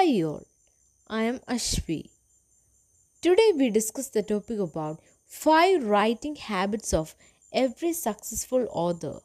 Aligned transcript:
Hi 0.00 0.22
all, 0.22 0.46
I 1.08 1.24
am 1.24 1.40
Ashvi. 1.40 2.08
Today 3.20 3.52
we 3.54 3.68
discuss 3.68 4.08
the 4.08 4.22
topic 4.22 4.58
about 4.58 5.02
5 5.26 5.84
writing 5.84 6.36
habits 6.36 6.94
of 6.94 7.14
every 7.52 7.92
successful 7.92 8.66
author. 8.70 9.18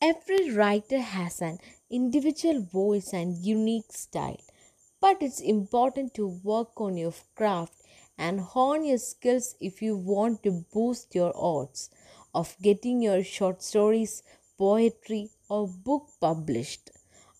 Every 0.00 0.52
writer 0.52 1.00
has 1.00 1.40
an 1.40 1.58
individual 1.90 2.62
voice 2.62 3.12
and 3.12 3.36
unique 3.44 3.90
style, 3.90 4.40
but 5.00 5.16
it's 5.22 5.40
important 5.40 6.14
to 6.14 6.28
work 6.28 6.80
on 6.80 6.96
your 6.96 7.14
craft 7.34 7.82
and 8.16 8.38
hone 8.38 8.84
your 8.84 8.98
skills 8.98 9.56
if 9.60 9.82
you 9.82 9.96
want 9.96 10.44
to 10.44 10.64
boost 10.72 11.16
your 11.16 11.32
odds 11.34 11.90
of 12.32 12.54
getting 12.62 13.02
your 13.02 13.24
short 13.24 13.60
stories, 13.64 14.22
poetry, 14.56 15.30
or 15.48 15.66
book 15.66 16.10
published. 16.20 16.92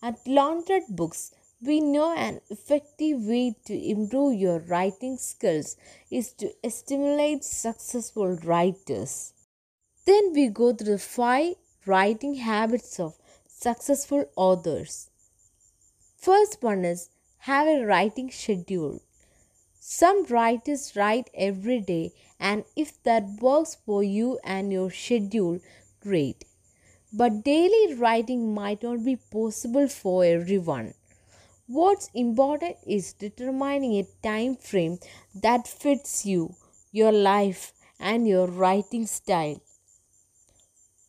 At 0.02 0.18
Laundered 0.26 0.88
Books, 0.88 1.32
we 1.60 1.80
know 1.80 2.14
an 2.14 2.40
effective 2.50 3.20
way 3.22 3.52
to 3.64 3.74
improve 3.74 4.38
your 4.38 4.60
writing 4.60 5.16
skills 5.16 5.76
is 6.08 6.32
to 6.32 6.52
stimulate 6.70 7.42
successful 7.42 8.36
writers. 8.44 9.32
Then 10.06 10.32
we 10.32 10.48
go 10.48 10.72
through 10.72 10.92
the 10.92 10.98
five 10.98 11.56
writing 11.84 12.36
habits 12.36 13.00
of 13.00 13.18
successful 13.48 14.26
authors. 14.36 15.10
First 16.16 16.62
one 16.62 16.84
is 16.84 17.10
have 17.38 17.66
a 17.66 17.84
writing 17.84 18.30
schedule. 18.30 19.02
Some 19.80 20.26
writers 20.26 20.92
write 20.94 21.28
every 21.34 21.80
day, 21.80 22.12
and 22.38 22.64
if 22.76 23.02
that 23.02 23.24
works 23.40 23.76
for 23.84 24.04
you 24.04 24.38
and 24.44 24.72
your 24.72 24.92
schedule, 24.92 25.60
great. 26.00 26.44
But 27.12 27.42
daily 27.42 27.94
writing 27.94 28.54
might 28.54 28.82
not 28.84 29.04
be 29.04 29.16
possible 29.16 29.88
for 29.88 30.24
everyone. 30.24 30.94
What's 31.70 32.08
important 32.14 32.76
is 32.86 33.12
determining 33.12 33.92
a 33.98 34.08
time 34.22 34.56
frame 34.56 35.00
that 35.34 35.68
fits 35.68 36.24
you, 36.24 36.54
your 36.92 37.12
life, 37.12 37.74
and 38.00 38.26
your 38.26 38.46
writing 38.46 39.06
style. 39.06 39.60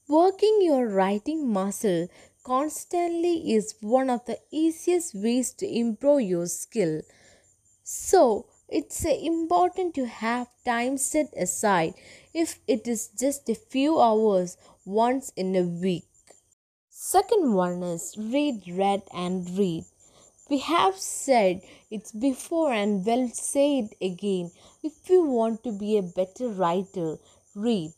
Working 0.09 0.59
your 0.61 0.85
writing 0.85 1.47
muscle 1.47 2.09
constantly 2.43 3.53
is 3.53 3.73
one 3.79 4.09
of 4.09 4.25
the 4.25 4.37
easiest 4.51 5.15
ways 5.15 5.53
to 5.53 5.65
improve 5.65 6.23
your 6.23 6.47
skill. 6.47 7.03
So, 7.83 8.47
it's 8.67 9.05
important 9.05 9.95
to 9.95 10.07
have 10.07 10.49
time 10.65 10.97
set 10.97 11.33
aside 11.37 11.93
if 12.33 12.59
it 12.67 12.85
is 12.85 13.07
just 13.07 13.47
a 13.47 13.55
few 13.55 13.97
hours 13.97 14.57
once 14.83 15.31
in 15.37 15.55
a 15.55 15.63
week. 15.63 16.03
Second 16.89 17.53
one 17.53 17.81
is 17.81 18.15
read, 18.17 18.67
read, 18.67 19.03
and 19.13 19.49
read. 19.57 19.85
We 20.49 20.57
have 20.57 20.97
said 20.97 21.61
it's 21.91 22.11
before 22.11 22.73
and 22.73 23.05
will 23.05 23.29
say 23.29 23.79
it 23.79 23.93
again. 24.01 24.51
If 24.81 25.07
you 25.07 25.23
want 25.23 25.63
to 25.63 25.71
be 25.71 25.95
a 25.97 26.01
better 26.01 26.47
writer, 26.47 27.17
read. 27.53 27.93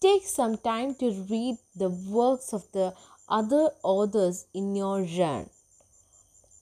Take 0.00 0.24
some 0.24 0.56
time 0.58 0.96
to 0.96 1.12
read 1.30 1.58
the 1.76 1.90
works 1.90 2.52
of 2.52 2.64
the 2.72 2.94
other 3.28 3.70
authors 3.84 4.46
in 4.52 4.74
your 4.74 5.06
genre. 5.06 5.48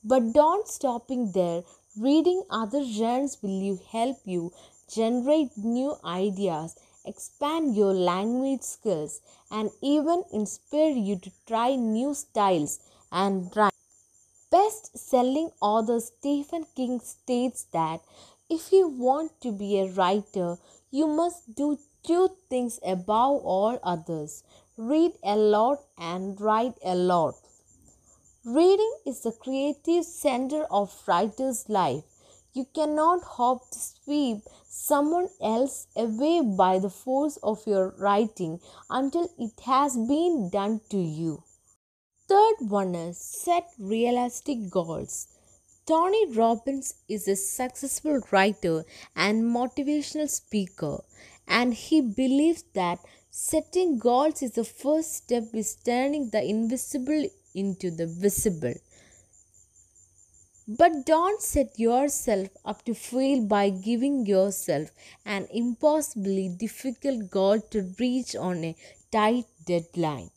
But 0.03 0.33
don't 0.33 0.67
stopping 0.67 1.31
there. 1.31 1.63
Reading 1.97 2.43
other 2.49 2.83
genres 2.83 3.39
will 3.41 3.79
help 3.91 4.17
you 4.25 4.53
generate 4.93 5.57
new 5.57 5.95
ideas, 6.05 6.75
expand 7.03 7.75
your 7.75 7.93
language 7.93 8.61
skills, 8.61 9.21
and 9.49 9.71
even 9.81 10.23
inspire 10.31 10.91
you 10.91 11.17
to 11.17 11.31
try 11.47 11.75
new 11.75 12.13
styles 12.13 12.79
and 13.11 13.51
rhymes. 13.55 13.78
Best 14.69 14.99
selling 14.99 15.49
author 15.61 15.99
Stephen 15.99 16.63
King 16.75 16.99
states 16.99 17.65
that 17.73 18.01
if 18.51 18.71
you 18.71 18.87
want 18.87 19.31
to 19.41 19.51
be 19.51 19.79
a 19.79 19.89
writer, 19.93 20.57
you 20.91 21.07
must 21.07 21.55
do 21.55 21.79
two 22.03 22.29
things 22.51 22.79
above 22.85 23.41
all 23.43 23.79
others 23.81 24.43
read 24.77 25.13
a 25.23 25.35
lot 25.35 25.79
and 25.97 26.39
write 26.39 26.75
a 26.85 26.93
lot. 26.93 27.33
Reading 28.45 28.93
is 29.07 29.21
the 29.21 29.31
creative 29.31 30.05
center 30.05 30.65
of 30.69 30.93
writer's 31.07 31.67
life. 31.67 32.03
You 32.53 32.67
cannot 32.71 33.23
hope 33.23 33.71
to 33.71 33.79
sweep 33.79 34.43
someone 34.67 35.29
else 35.41 35.87
away 35.95 36.41
by 36.41 36.77
the 36.77 36.91
force 36.91 37.37
of 37.41 37.65
your 37.65 37.95
writing 37.97 38.59
until 38.87 39.31
it 39.39 39.59
has 39.61 39.97
been 39.97 40.51
done 40.51 40.81
to 40.91 40.97
you. 40.97 41.43
Third 42.29 42.69
one 42.69 42.93
is 42.93 43.17
set 43.17 43.71
realistic 43.79 44.69
goals. 44.69 45.27
Tony 45.87 46.27
Robbins 46.31 46.93
is 47.07 47.27
a 47.27 47.35
successful 47.35 48.21
writer 48.29 48.85
and 49.15 49.43
motivational 49.43 50.29
speaker, 50.29 50.99
and 51.47 51.73
he 51.73 52.01
believes 52.01 52.63
that 52.75 52.99
setting 53.31 53.97
goals 53.97 54.43
is 54.43 54.51
the 54.51 54.63
first 54.63 55.15
step 55.15 55.45
is 55.55 55.73
turning 55.73 56.29
the 56.29 56.43
invisible 56.43 57.25
into 57.55 57.89
the 57.89 58.05
visible. 58.05 58.75
But 60.67 61.07
don't 61.07 61.41
set 61.41 61.79
yourself 61.79 62.49
up 62.63 62.85
to 62.85 62.93
fail 62.93 63.43
by 63.47 63.71
giving 63.71 64.27
yourself 64.27 64.91
an 65.25 65.47
impossibly 65.51 66.47
difficult 66.47 67.31
goal 67.31 67.59
to 67.71 67.91
reach 67.97 68.35
on 68.35 68.63
a 68.63 68.75
tight 69.11 69.45
deadline. 69.65 70.29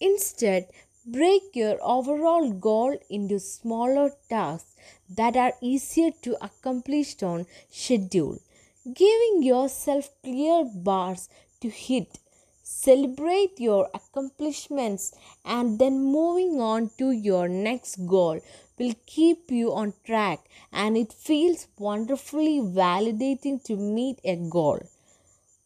Instead, 0.00 0.68
break 1.06 1.54
your 1.54 1.78
overall 1.82 2.52
goal 2.52 2.96
into 3.08 3.38
smaller 3.38 4.10
tasks 4.28 4.74
that 5.08 5.36
are 5.36 5.54
easier 5.60 6.10
to 6.22 6.36
accomplish 6.44 7.22
on 7.22 7.46
schedule, 7.70 8.38
giving 8.84 9.42
yourself 9.42 10.10
clear 10.22 10.64
bars 10.64 11.28
to 11.60 11.68
hit. 11.68 12.18
Celebrate 12.62 13.58
your 13.58 13.88
accomplishments 13.94 15.12
and 15.44 15.78
then 15.78 16.04
moving 16.04 16.60
on 16.60 16.90
to 16.98 17.10
your 17.10 17.48
next 17.48 18.06
goal 18.06 18.40
will 18.78 18.94
keep 19.06 19.50
you 19.50 19.72
on 19.74 19.92
track 20.04 20.38
and 20.72 20.96
it 20.96 21.12
feels 21.12 21.66
wonderfully 21.78 22.60
validating 22.60 23.62
to 23.64 23.76
meet 23.76 24.20
a 24.24 24.36
goal. 24.36 24.80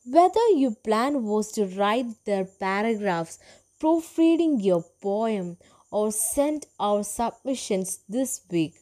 Whether 0.06 0.48
your 0.50 0.74
plan 0.74 1.24
was 1.24 1.52
to 1.52 1.66
write 1.66 2.24
their 2.24 2.44
paragraphs 2.44 3.38
proofreading 3.84 4.58
your 4.68 4.82
poem 5.08 5.56
or 5.90 6.10
send 6.10 6.66
our 6.88 7.04
submissions 7.12 7.98
this 8.18 8.34
week 8.50 8.74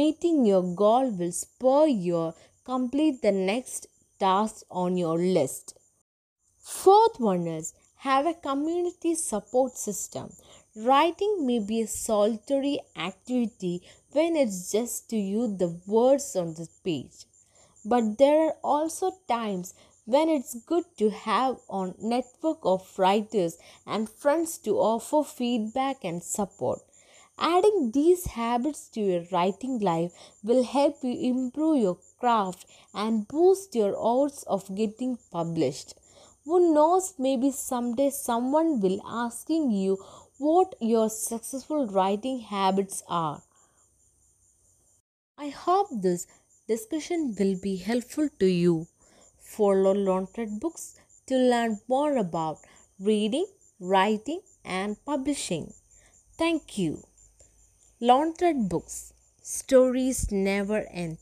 meeting 0.00 0.44
your 0.50 0.62
goal 0.84 1.10
will 1.22 1.32
spur 1.40 1.86
you 1.86 2.22
complete 2.74 3.22
the 3.22 3.32
next 3.32 3.88
task 4.26 4.64
on 4.84 4.96
your 5.04 5.18
list 5.38 5.76
Fourth 6.68 7.20
one 7.20 7.46
is 7.46 7.74
have 7.98 8.26
a 8.26 8.34
community 8.34 9.14
support 9.14 9.76
system. 9.76 10.32
Writing 10.74 11.46
may 11.46 11.60
be 11.60 11.82
a 11.82 11.86
solitary 11.86 12.80
activity 12.96 13.82
when 14.10 14.34
it's 14.34 14.72
just 14.72 15.08
to 15.10 15.16
you 15.16 15.46
the 15.56 15.80
words 15.86 16.34
on 16.34 16.54
the 16.54 16.66
page. 16.84 17.24
But 17.84 18.18
there 18.18 18.48
are 18.48 18.56
also 18.64 19.12
times 19.28 19.74
when 20.06 20.28
it's 20.28 20.54
good 20.66 20.84
to 20.96 21.10
have 21.10 21.56
a 21.68 21.92
network 22.00 22.58
of 22.62 22.98
writers 22.98 23.58
and 23.86 24.08
friends 24.08 24.56
to 24.58 24.78
offer 24.78 25.22
feedback 25.22 26.04
and 26.04 26.22
support. 26.22 26.80
Adding 27.38 27.90
these 27.92 28.26
habits 28.26 28.88
to 28.90 29.00
your 29.00 29.24
writing 29.30 29.78
life 29.78 30.12
will 30.42 30.62
help 30.62 30.96
you 31.02 31.12
improve 31.30 31.82
your 31.82 31.98
craft 32.18 32.66
and 32.94 33.28
boost 33.28 33.74
your 33.74 33.94
odds 33.98 34.42
of 34.44 34.74
getting 34.74 35.18
published. 35.30 35.94
Who 36.44 36.72
knows, 36.72 37.14
maybe 37.18 37.50
someday 37.50 38.10
someone 38.10 38.80
will 38.80 39.00
asking 39.04 39.72
you 39.72 39.98
what 40.38 40.76
your 40.80 41.10
successful 41.10 41.86
writing 41.88 42.40
habits 42.40 43.02
are. 43.08 43.42
I 45.36 45.48
hope 45.48 45.88
this 45.90 46.26
discussion 46.68 47.34
will 47.38 47.56
be 47.60 47.76
helpful 47.76 48.28
to 48.38 48.46
you. 48.46 48.86
Follow 49.54 49.92
Laundered 49.94 50.58
Books 50.60 50.98
to 51.26 51.36
learn 51.36 51.80
more 51.88 52.16
about 52.16 52.58
reading, 52.98 53.46
writing, 53.80 54.40
and 54.64 54.96
publishing. 55.04 55.72
Thank 56.36 56.76
you. 56.78 57.04
Laundered 58.00 58.68
Books 58.68 59.12
Stories 59.42 60.30
Never 60.32 60.80
End. 60.90 61.18